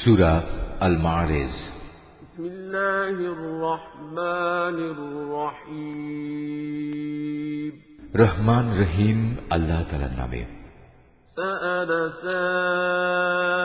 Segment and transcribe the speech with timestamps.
[0.00, 0.34] সুরা
[0.86, 1.54] আল মারেজ
[2.22, 4.76] بسم الله الرحمن
[6.48, 6.58] الرحيم
[8.22, 9.18] রহমান রহিম
[9.54, 10.42] আল্লাহ তালার নামে
[11.36, 11.90] سأل
[12.24, 13.64] سائل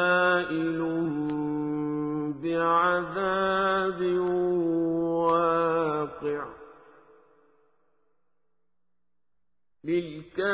[2.43, 3.99] بعذاب
[5.21, 6.43] واقع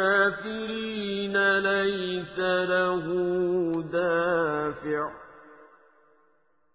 [0.10, 2.38] للكافرين ليس
[2.74, 3.06] له
[3.92, 5.04] دافع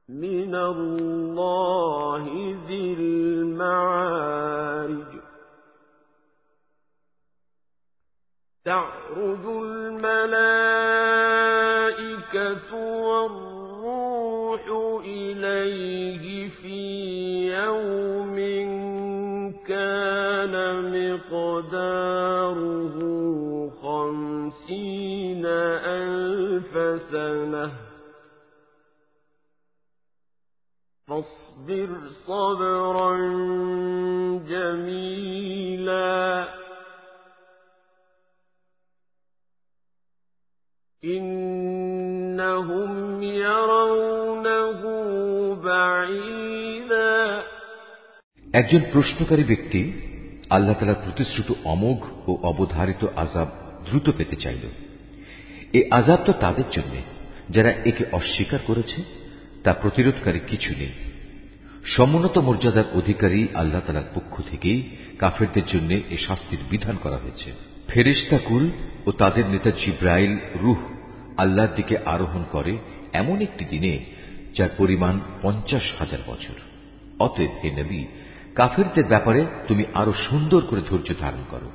[0.10, 2.24] من الله
[2.68, 4.40] ذي المعارج
[8.66, 10.36] تعرج الملائكة
[12.76, 14.62] والروح
[15.06, 16.80] إليه في
[17.54, 18.38] يوم
[19.68, 20.56] كان
[21.14, 22.96] مقداره
[23.82, 27.89] خمسين ألف سنة
[31.09, 33.17] فاصبر صبرا
[34.45, 36.49] جميلا
[41.95, 44.83] إنهم يرونه
[45.61, 47.43] بعيدا
[48.47, 49.93] একজন প্রশ্নকারী ব্যক্তি
[50.51, 53.49] আল্লাহ তালার প্রতিশ্রুত অমোঘ ও অবধারিত আজাব
[53.87, 54.65] দ্রুত পেতে চাইল
[55.73, 56.95] এই আজাব তো তাদের জন্য
[57.55, 58.99] যারা একে অস্বীকার করেছে
[59.65, 60.93] তা প্রতিরোধকারী কিছু নেই
[61.86, 67.54] সমুন্নত মর্যাদার অধিকারী আল্লাহ তালার পক্ষ থেকেই কাফেরদের জন্য এ শাস্তির বিধান করা হয়েছে।
[67.88, 68.70] ফেরেস্তাকুল
[69.06, 70.78] ও তাদের নেতা জিব্রাইল রুহ
[71.38, 72.78] আল্লাহর দিকে আরোহণ করে
[73.14, 74.06] এমন একটি দিনে,
[74.58, 76.54] যার পরিমাণ পঞ্চাশ হাজার বছর।
[77.20, 78.06] অতএব হে নবী,
[78.56, 81.72] কাফেরদের ব্যাপারে তুমি আরও সুন্দর করে ধৈর্য ধারণ করো।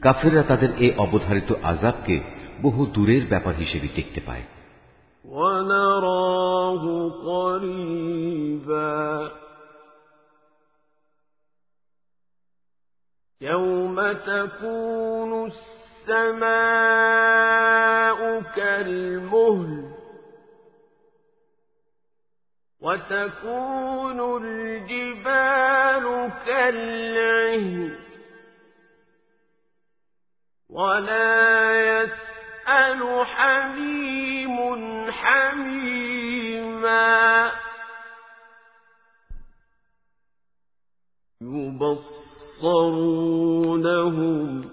[0.00, 2.20] কাফেররা তাদের এ অবধারিত আজাবকে
[2.62, 4.42] বহু দূরের ব্যাপার হিসেবে দেখতে পায়।
[5.24, 8.30] ونراه قريبا.
[13.40, 15.46] يوم تكون
[16.08, 16.80] السماء
[18.40, 19.90] كالمهل
[22.80, 27.98] وتكون الجبال كالعهن
[30.70, 33.99] ولا يسأل حميم
[43.40, 44.70] يبصرونهم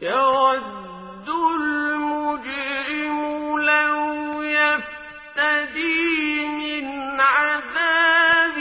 [0.00, 3.18] يود المجرم
[3.60, 5.96] لو يفتدي
[6.46, 6.86] من
[7.20, 8.58] عذاب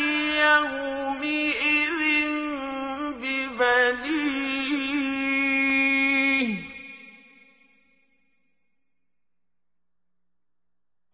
[0.48, 2.00] يومئذ
[3.22, 4.48] ببنيه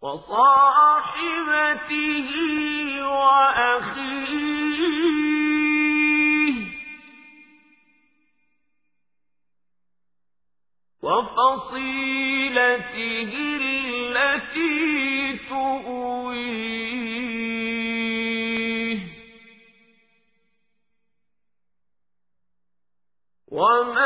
[0.01, 1.43] وصاحبته
[11.73, 15.73] وفصيلته التي تؤويه
[23.51, 24.02] ومن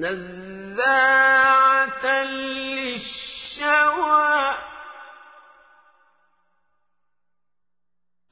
[0.00, 2.04] نزاعة
[2.72, 4.30] للشوى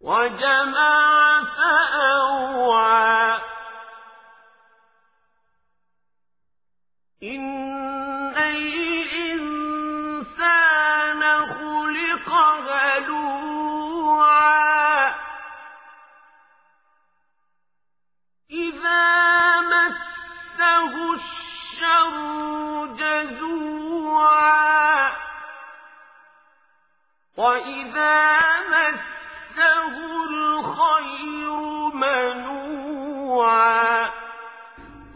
[0.00, 3.40] وجمع فأوعى
[7.22, 7.55] إن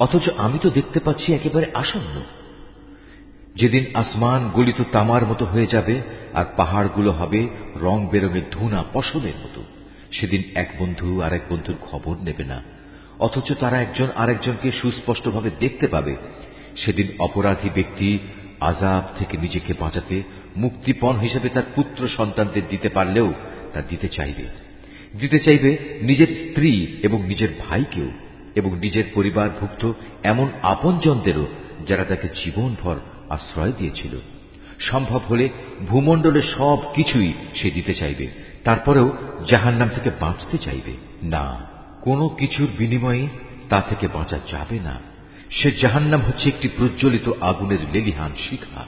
[0.00, 2.22] অথচ আমি তো দেখতে পাচ্ছি একেবারে আসন্ন।
[3.54, 6.00] যেদিন আসমান গলিত তামার মতো হয়ে যাবে
[6.34, 9.62] আর পাহাড়গুলো হবে রং বেরঙের ধুনা পশমের মতো,
[10.12, 12.62] সেদিন এক বন্ধু আর এক বন্ধুর খবর নেবে না।
[13.18, 16.16] অথচ তারা একজন আরেকজনকে সুস্পষ্টভাবে দেখতে পাবে।
[16.76, 18.18] সেদিন অপরাধী ব্যক্তি
[18.60, 20.22] আজাব থেকে নিজেকে বাঁচাতে
[20.56, 23.32] মুক্তিপণ হিসেবে তার পুত্র সন্তানদের দিতে পারলেও
[23.72, 24.46] তা দিতে চাইবে।
[25.20, 28.10] দিতে চাইবে নিজের স্ত্রী এবং নিজের ভাইকেও।
[28.54, 29.92] এবং নিজের পরিবারভুক্ত
[30.22, 31.46] এমন আপনজনদেরও
[31.86, 32.96] যারা তাকে জীবনভর
[33.28, 34.16] আশ্রয় দিয়েছিল।
[34.80, 35.48] সম্ভব হলে
[35.88, 38.26] ভূমণ্ডলের সব কিছুই সে দিতে চাইবে,
[38.64, 39.16] তারপরেও
[39.48, 40.92] জাহান নাম থেকে বাঁচতে চাইবে।
[41.22, 41.66] না,
[42.00, 43.28] কোনো কিছুর বিনিময়ে
[43.68, 45.00] তা থেকে বাঁচা যাবে না।
[45.50, 48.84] সে জাহান্নাম হচ্ছে একটি প্রজ্বলিত আগুনের লেলিহান শিখা,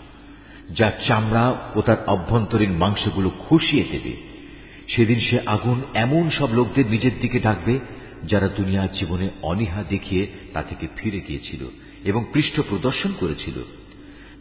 [0.71, 4.17] যা চামড়া ও তার অভ্যন্তরীণ মাংসগুলো খসিয়ে দেবে।
[4.89, 7.79] সেদিন সে আগুন এমন সব লোকদের নিজের দিকে ডাকবে
[8.27, 11.67] যারা দুনিয়ার জীবনে অনিহা দেখিয়ে তা থেকে ফিরে গিয়েছিল
[12.05, 13.63] এবং পৃষ্ঠ প্রদর্শন করেছিল।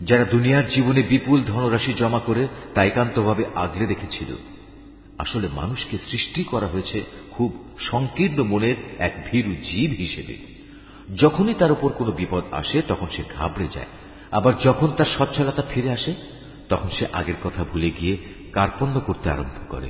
[0.01, 4.35] যারা দুনিয়ার জীবনে বিপুল ধনরাশি জমা করে তা একান্তভাবে আগলে রেখেছিল।
[5.17, 10.37] আসলে মানুষকে সৃষ্টি করা হয়েছে খুব সংকীর্ণ মনের এক ভীরু জীব হিসেবে।
[11.15, 13.85] যখনই তার উপর কোনো বিপদ আসে, তখন সে ঘাবড়ে যায়।
[14.31, 16.15] আবার যখন তার সচ্ছলতা ফিরে আসে,
[16.69, 18.17] তখন সে আগের কথা ভুলে গিয়ে
[18.53, 19.89] কার্পণ্য করতে আরম্ভ করে।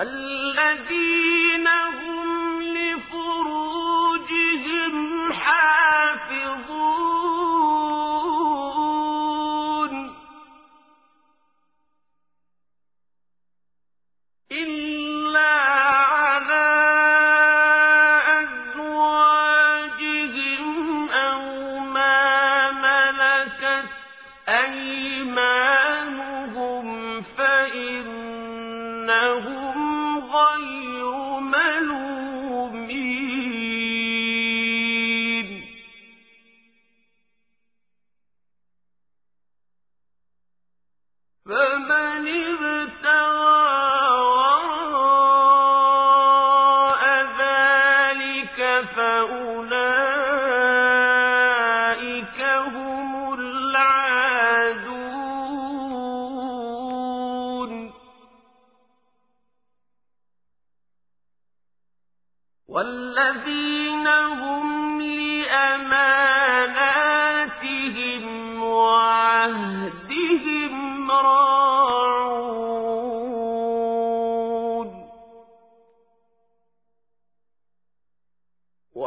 [0.00, 1.19] والذي
[48.96, 49.99] فأولئك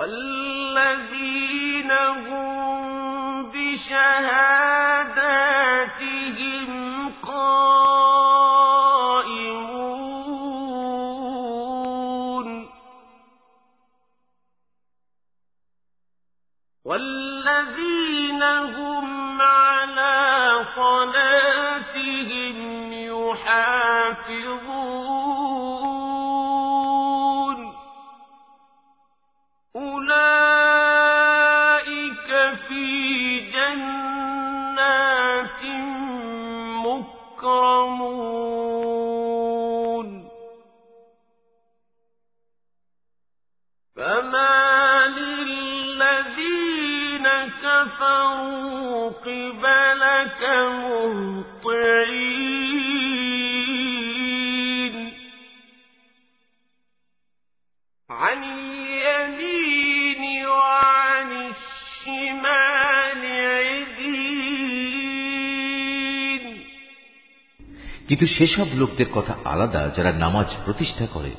[0.04, 4.30] والذين هم بشهاداتهم
[7.10, 8.04] قائمون.
[16.86, 22.58] والذين هم على صلاتهم
[22.94, 25.13] يحافظون.
[68.14, 71.32] কিন্তু সেসব লোকদের কথা আলাদা যারা নামাজ প্রতিষ্ঠা করে,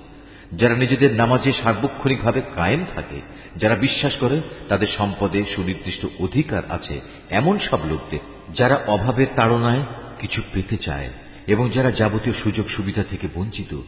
[0.53, 3.21] যারা নিজেদের নামাজে সার্বক্ষণিকভাবে কায়েম থাকে,
[3.57, 7.01] যারা বিশ্বাস করে তাদের সম্পদে সুনির্দিষ্ট অধিকার আছে,
[7.31, 8.19] এমন সব লোকদের
[8.55, 9.83] যারা অভাবের তাড়নায়
[10.21, 11.11] কিছু পেতে চায়
[11.47, 13.81] এবং যারা যাবতীয় সুযোগ সুবিধা থেকে বঞ্চিত,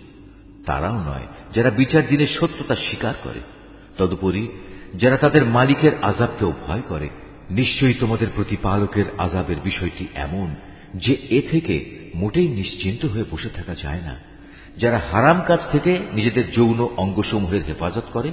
[0.67, 3.41] তারাও নয়, যারা বিচার দিনের সত্যতা স্বীকার করে।
[3.99, 4.49] তদুপরি
[4.95, 7.09] যারা তাদের মালিকের আজাবকেও ভয় করে,
[7.51, 10.55] নিশ্চয়ই তোমাদের প্রতিপালকের আজাবের বিষয়টি এমন
[10.97, 11.85] যে এ থেকে
[12.15, 14.15] মোটেই নিশ্চিন্ত হয়ে বসে থাকা যায় না।
[14.77, 18.33] যারা হারাম কাজ থেকে নিজেদের যৌন অঙ্গসমূহের হেফাজত করে,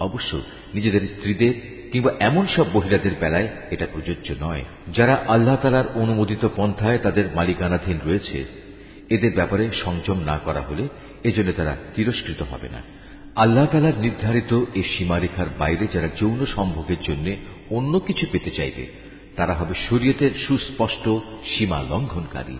[0.00, 0.40] অবশ্য
[0.74, 1.54] নিজেদের স্ত্রীদের
[1.92, 4.64] কিংবা এমন সব মহিলাদের বেলায় এটা প্রযোজ্য নয়।
[4.96, 8.44] যারা আল্লাহ তালার অনুমোদিত পন্থায় তাদের মালিকানাধীন রয়েছে,
[9.10, 10.88] এদের ব্যাপারে সংযম না করা হলে
[11.24, 12.82] এজন্য তারা তিরস্কৃত হবে না।
[13.36, 17.36] আল্লাহ তালার নির্ধারিত এই সীমারেখার বাইরে যারা যৌন সম্ভোগের জন্য
[17.70, 19.09] অন্য কিছু পেতে চাইবে
[19.40, 21.08] তারা হবে শরীয়তের সুস্পষ্ট
[21.44, 22.58] সীমা লঙ্ঘনকারী।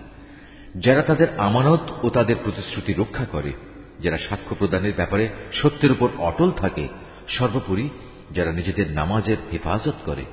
[0.77, 3.53] যারা তাদের আমানত ও তাদের প্রতিশ্রুতি রক্ষা করে,
[4.01, 6.89] যারা সাক্ষ্য প্রদানের ব্যাপারে সত্যের উপর অটল থাকে,
[7.29, 7.91] সর্বোপরি
[8.31, 10.25] যারা নিজেদের নামাজের হেফাজত করে,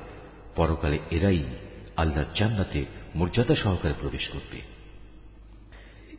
[0.56, 1.42] পরকালে এরাই
[1.96, 2.84] আল্লাহর জান্নাতে
[3.16, 4.60] মর্যাদা সহকারে প্রবেশ করবে।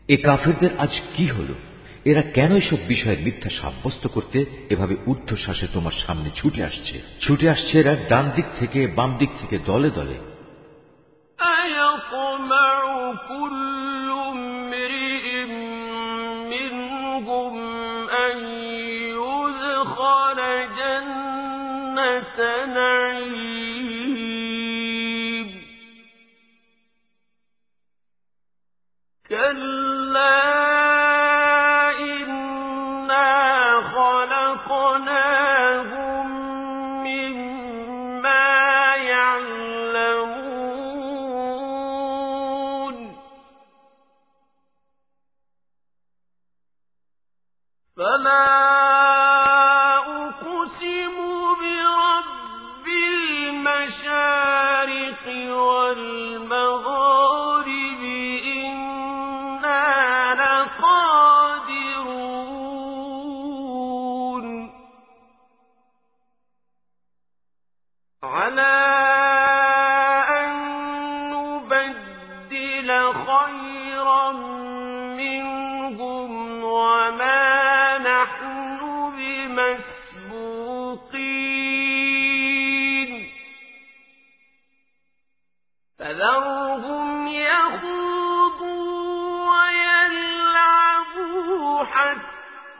[0.07, 1.53] এ কাফেরদের আজ কি হল?
[2.06, 7.01] এরা কেন এসব বিষয়ে মিথ্যা সাব্যস্ত করতে এভাবে ঊর্ধ্বশ্বাসে তোমার সামনে ছুটে আসছে?
[7.22, 10.13] ছুটে আসছে এরা ডান দিক থেকে, বাম দিক থেকে, দলে দলে।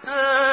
[0.09, 0.48] حتى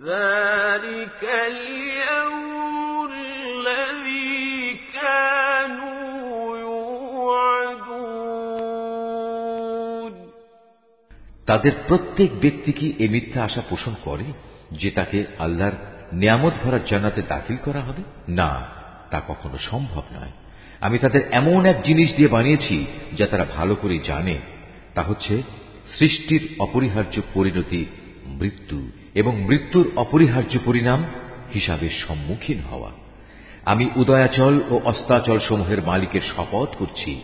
[0.00, 6.56] ذلك اليوم الذي كانوا
[8.06, 8.56] يوعدون
[11.46, 14.24] তাদের প্রত্যেক ব্যক্তি কি এ মিথ্যা আশা পোষণ করে
[14.72, 15.72] যে তাকে আল্লাহর
[16.12, 18.68] নিয়ামত ভরা জান্নাতে দাখিল করা হবে না
[19.10, 20.30] তা কখনো সম্ভব নয়
[20.80, 22.86] আমি তাদের এমন এক জিনিস দিয়ে বানিয়েছি
[23.18, 24.38] যা তারা ভালো করে জানে
[24.94, 25.42] তা হচ্ছে
[25.98, 27.86] সৃষ্টির অপরিহার্য পরিণতি
[28.27, 31.05] মৃত্যু এবং মৃত্যুর অপরিহার্য পরিণাম
[31.53, 32.91] হিসাবে সম্মুখীন হওয়া।
[33.65, 37.21] আমি উদয়াচল ও অস্তাচল সমূহের মালিকের শপথ করছি।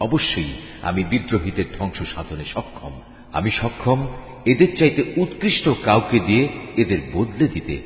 [0.00, 0.52] অবশ্যই
[0.82, 3.00] আমি বিদ্রোহীদের ধ্বংস সাধনে সক্ষম।
[3.32, 4.06] আমি সক্ষম
[4.44, 7.82] এদের চাইতে উৎকৃষ্ট কাউকে দিয়ে এদের বদলে দিতে।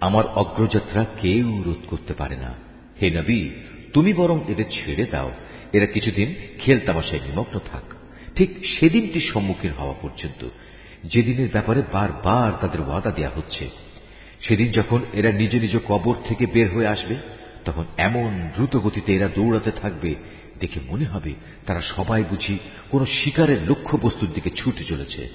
[0.00, 2.54] আমার অগ্রযাত্রা কেউ রোধ করতে পারে না।
[3.02, 3.48] হে নবী,
[3.92, 5.30] তুমি বরং এদের ছেড়ে দাও।
[5.72, 7.82] এরা কিছুদিন খেলতামাশায় নিমগ্ন থাক।
[8.36, 10.48] ঠিক সেদিনটির সম্মুখীন হওয়া পর্যন্ত
[11.04, 13.70] যেদিনের ব্যাপারে বারবার তাদের ওয়াদা দেয়া হচ্ছে,
[14.40, 17.16] সেদিন যখন এরা নিজ নিজ কবর থেকে বের হয়ে আসবে,
[17.64, 20.14] তখন এমন দ্রুত গতিতে এরা দৌড়াতে থাকবে
[20.60, 21.34] দেখে মনে হবে
[21.66, 22.58] তারা সবাই বুঝি
[22.90, 25.28] কোন শিকারের লক্ষ্য বস্তুর দিকে ছুটে চলেছে।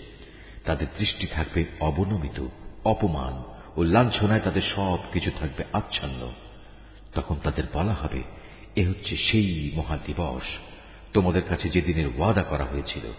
[0.65, 2.47] তাদের দৃষ্টি থাকবে অবনমিত,
[2.85, 3.43] অপমান
[3.77, 6.31] ও লাঞ্ছনায় তাদের সব কিছু থাকবে আচ্ছন্ন।
[7.13, 8.23] তখন তাদের বলা হবে,
[8.75, 10.43] এ হচ্ছে সেই মহাদিবস।
[11.13, 13.13] তোমাদের কাছে যেদিনের ওয়াদা করা হয়েছিল